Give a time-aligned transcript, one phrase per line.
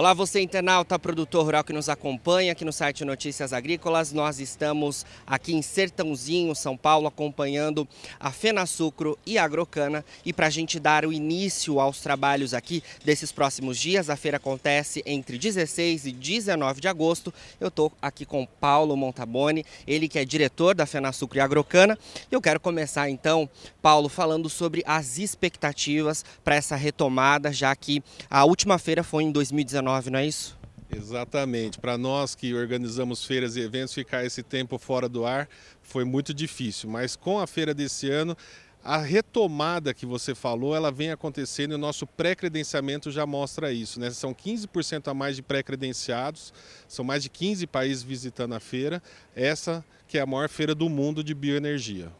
[0.00, 4.14] Olá, você internauta, produtor rural que nos acompanha aqui no site Notícias Agrícolas.
[4.14, 7.86] Nós estamos aqui em Sertãozinho, São Paulo, acompanhando
[8.18, 10.02] a Fena Sucro e a Agrocana.
[10.24, 14.38] E para a gente dar o início aos trabalhos aqui desses próximos dias, a feira
[14.38, 17.30] acontece entre 16 e 19 de agosto.
[17.60, 21.98] Eu estou aqui com Paulo Montaboni, ele que é diretor da Fena Sucro e Agrocana.
[22.32, 23.46] E eu quero começar então,
[23.82, 29.30] Paulo, falando sobre as expectativas para essa retomada, já que a última feira foi em
[29.30, 30.58] 2019 não é isso?
[30.94, 31.78] Exatamente.
[31.78, 35.48] Para nós que organizamos feiras e eventos, ficar esse tempo fora do ar
[35.82, 36.90] foi muito difícil.
[36.90, 38.36] Mas com a feira desse ano,
[38.82, 44.00] a retomada que você falou, ela vem acontecendo e o nosso pré-credenciamento já mostra isso.
[44.00, 44.10] Né?
[44.10, 46.52] São 15% a mais de pré-credenciados,
[46.88, 49.02] são mais de 15 países visitando a feira.
[49.34, 52.10] Essa que é a maior feira do mundo de bioenergia.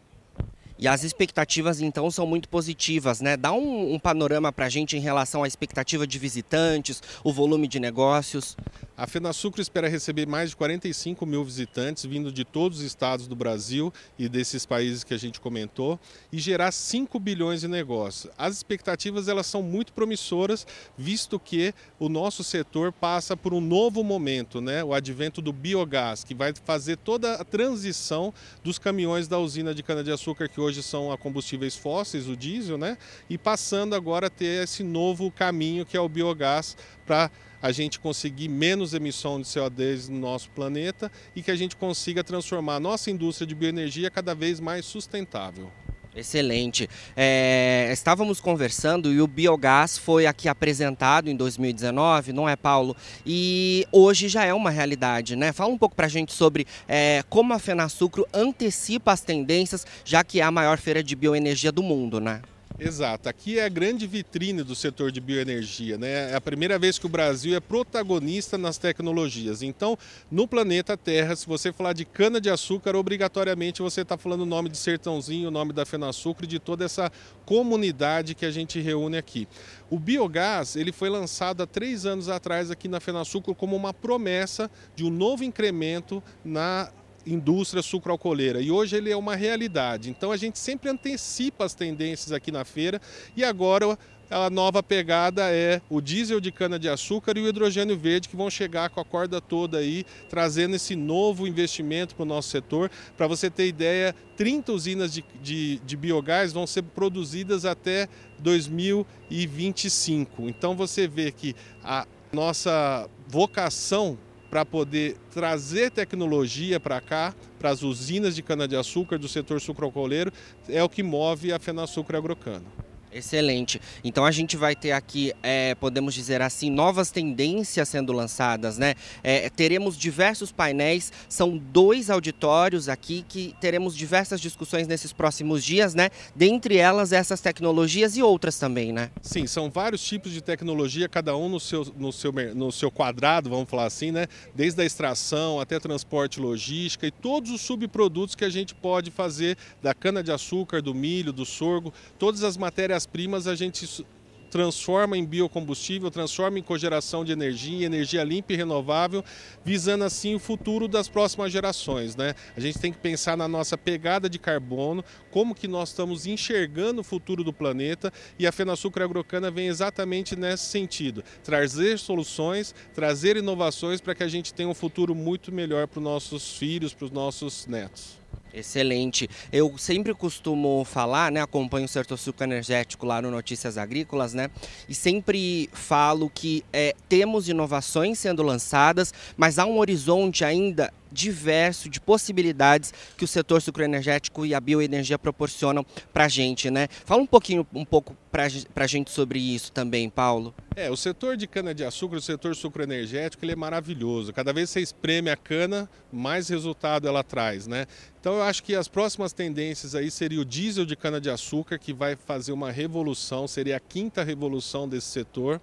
[0.80, 3.36] E as expectativas então são muito positivas, né?
[3.36, 7.68] Dá um, um panorama para a gente em relação à expectativa de visitantes, o volume
[7.68, 8.56] de negócios.
[9.00, 13.34] A FenaSucro espera receber mais de 45 mil visitantes vindo de todos os estados do
[13.34, 15.98] Brasil e desses países que a gente comentou
[16.30, 18.30] e gerar 5 bilhões de negócios.
[18.36, 20.66] As expectativas elas são muito promissoras,
[20.98, 24.84] visto que o nosso setor passa por um novo momento, né?
[24.84, 29.82] o advento do biogás, que vai fazer toda a transição dos caminhões da usina de
[29.82, 32.98] cana-de-açúcar, que hoje são a combustíveis fósseis, o diesel, né?
[33.30, 37.30] e passando agora a ter esse novo caminho que é o biogás para
[37.62, 42.24] a gente conseguir menos emissão de CO2 no nosso planeta e que a gente consiga
[42.24, 45.70] transformar a nossa indústria de bioenergia cada vez mais sustentável.
[46.14, 46.88] Excelente.
[47.16, 52.96] É, estávamos conversando e o biogás foi aqui apresentado em 2019, não é, Paulo?
[53.24, 55.52] E hoje já é uma realidade, né?
[55.52, 60.24] Fala um pouco para a gente sobre é, como a Fenasucro antecipa as tendências, já
[60.24, 62.42] que é a maior feira de bioenergia do mundo, né?
[62.82, 66.30] Exato, aqui é a grande vitrine do setor de bioenergia, né?
[66.30, 69.60] É a primeira vez que o Brasil é protagonista nas tecnologias.
[69.60, 69.98] Então,
[70.30, 74.78] no planeta Terra, se você falar de cana-de-açúcar, obrigatoriamente você está falando o nome de
[74.78, 77.12] Sertãozinho, o nome da Fenasucre, de toda essa
[77.44, 79.46] comunidade que a gente reúne aqui.
[79.90, 84.70] O biogás ele foi lançado há três anos atrás aqui na Fenasucro como uma promessa
[84.96, 86.90] de um novo incremento na
[87.26, 90.10] indústria sucroalcooleira e hoje ele é uma realidade.
[90.10, 93.00] Então a gente sempre antecipa as tendências aqui na feira
[93.36, 93.98] e agora
[94.30, 98.88] a nova pegada é o diesel de cana-de-açúcar e o hidrogênio verde que vão chegar
[98.88, 102.88] com a corda toda aí, trazendo esse novo investimento para o nosso setor.
[103.16, 108.08] Para você ter ideia, 30 usinas de, de, de biogás vão ser produzidas até
[108.38, 110.48] 2025.
[110.48, 114.16] Então você vê que a nossa vocação
[114.50, 120.32] para poder trazer tecnologia para cá, para as usinas de cana-de-açúcar do setor sucroalcooleiro,
[120.68, 122.66] é o que move a FenaSucro Agrocano.
[123.12, 123.80] Excelente.
[124.04, 128.94] Então a gente vai ter aqui, é, podemos dizer assim, novas tendências sendo lançadas, né?
[129.22, 135.94] É, teremos diversos painéis, são dois auditórios aqui que teremos diversas discussões nesses próximos dias,
[135.94, 136.10] né?
[136.36, 139.10] Dentre elas essas tecnologias e outras também, né?
[139.20, 143.50] Sim, são vários tipos de tecnologia, cada um no seu, no seu, no seu quadrado,
[143.50, 144.26] vamos falar assim, né?
[144.54, 149.56] Desde a extração até transporte logística e todos os subprodutos que a gente pode fazer
[149.82, 154.04] da cana-de-açúcar, do milho, do sorgo, todas as matérias matérias-primas a gente
[154.50, 159.24] transforma em biocombustível, transforma em cogeração de energia, energia limpa e renovável,
[159.64, 162.16] visando assim o futuro das próximas gerações.
[162.16, 162.34] Né?
[162.56, 167.00] A gente tem que pensar na nossa pegada de carbono, como que nós estamos enxergando
[167.00, 173.36] o futuro do planeta e a Fenasucra Agrocana vem exatamente nesse sentido, trazer soluções, trazer
[173.36, 177.04] inovações para que a gente tenha um futuro muito melhor para os nossos filhos, para
[177.04, 178.19] os nossos netos.
[178.52, 179.28] Excelente.
[179.52, 181.40] Eu sempre costumo falar, né?
[181.40, 184.50] Acompanho o Sertor Suco Energético lá no Notícias Agrícolas, né?
[184.88, 191.88] E sempre falo que é, temos inovações sendo lançadas, mas há um horizonte ainda diverso
[191.88, 196.88] de possibilidades que o setor sucroenergético e a bioenergia proporcionam para a gente, né?
[197.04, 198.44] Fala um pouquinho, um pouco para
[198.76, 200.54] a gente sobre isso também, Paulo.
[200.76, 204.32] É, o setor de cana-de-açúcar, o setor sucroenergético, ele é maravilhoso.
[204.32, 207.86] Cada vez que você espreme a cana, mais resultado ela traz, né?
[208.20, 212.16] Então eu acho que as próximas tendências aí seria o diesel de cana-de-açúcar, que vai
[212.16, 215.60] fazer uma revolução, seria a quinta revolução desse setor.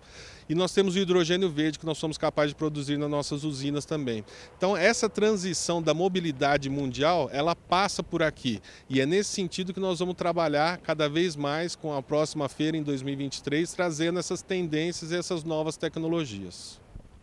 [0.50, 3.86] E nós temos o hidrogênio verde que nós somos capazes de produzir nas nossas usinas
[3.86, 4.24] também.
[4.58, 8.62] Então essa transição da mobilidade mundial, ela passa por aqui.
[8.90, 12.78] E é nesse sentido que nós vamos trabalhar cada vez mais com a próxima feira
[12.78, 16.80] em 2023, trazendo essas tendências e essas novas tecnologias.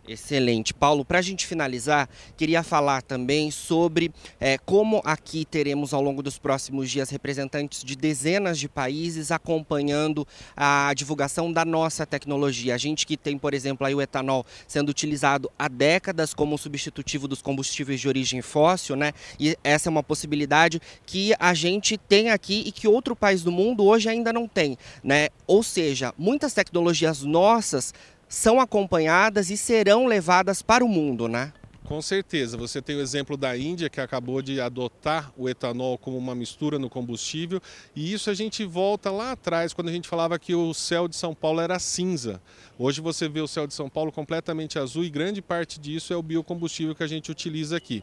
[0.06, 0.75] Excelente.
[0.75, 6.23] Paulo, para a gente finalizar, queria falar também sobre é, como aqui teremos ao longo
[6.23, 12.75] dos próximos dias representantes de dezenas de países acompanhando a divulgação da nossa tecnologia.
[12.75, 17.27] A gente que tem, por exemplo, aí o etanol sendo utilizado há décadas como substitutivo
[17.27, 19.12] dos combustíveis de origem fóssil, né?
[19.41, 23.51] E essa é uma possibilidade que a gente tem aqui e que outro país do
[23.51, 25.29] mundo hoje ainda não tem, né?
[25.47, 27.95] Ou seja, muitas tecnologias nossas
[28.35, 31.53] são acompanhadas e serão levadas para o mundo, né?
[31.85, 32.57] Com certeza.
[32.57, 36.79] Você tem o exemplo da Índia, que acabou de adotar o etanol como uma mistura
[36.79, 37.61] no combustível.
[37.95, 41.15] E isso a gente volta lá atrás, quando a gente falava que o céu de
[41.15, 42.41] São Paulo era cinza.
[42.79, 46.17] Hoje você vê o céu de São Paulo completamente azul e grande parte disso é
[46.17, 48.03] o biocombustível que a gente utiliza aqui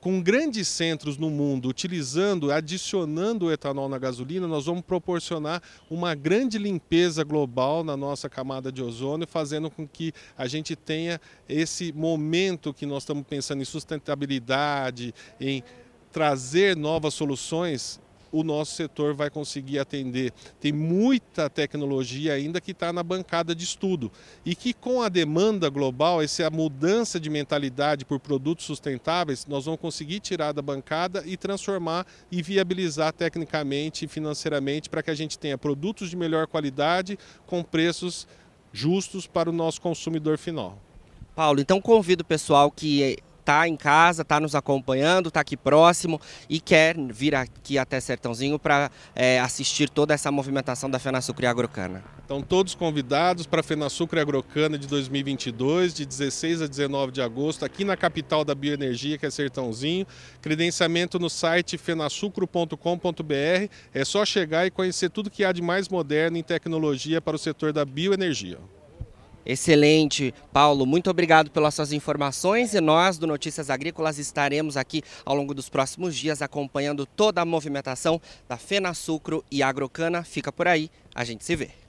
[0.00, 6.14] com grandes centros no mundo utilizando, adicionando o etanol na gasolina, nós vamos proporcionar uma
[6.14, 11.92] grande limpeza global na nossa camada de ozônio, fazendo com que a gente tenha esse
[11.92, 15.62] momento que nós estamos pensando em sustentabilidade, em
[16.10, 18.00] trazer novas soluções
[18.32, 20.32] o nosso setor vai conseguir atender.
[20.60, 24.10] Tem muita tecnologia ainda que está na bancada de estudo
[24.44, 29.80] e que com a demanda global, essa mudança de mentalidade por produtos sustentáveis, nós vamos
[29.80, 35.38] conseguir tirar da bancada e transformar e viabilizar tecnicamente e financeiramente para que a gente
[35.38, 38.26] tenha produtos de melhor qualidade com preços
[38.72, 40.78] justos para o nosso consumidor final.
[41.34, 46.20] Paulo, então convido o pessoal que está em casa, está nos acompanhando, está aqui próximo
[46.48, 52.04] e quer vir aqui até Sertãozinho para é, assistir toda essa movimentação da Fenasucre Agrocana.
[52.22, 57.64] Estão todos convidados para a Fenasucre Agrocana de 2022, de 16 a 19 de agosto,
[57.64, 60.06] aqui na capital da bioenergia, que é Sertãozinho.
[60.40, 63.68] Credenciamento no site fenasucro.com.br.
[63.92, 67.38] É só chegar e conhecer tudo que há de mais moderno em tecnologia para o
[67.38, 68.58] setor da bioenergia.
[69.44, 70.84] Excelente, Paulo.
[70.84, 75.68] Muito obrigado pelas suas informações e nós do Notícias Agrícolas estaremos aqui ao longo dos
[75.68, 80.22] próximos dias acompanhando toda a movimentação da Fena Sucro e Agrocana.
[80.22, 81.79] Fica por aí, a gente se vê.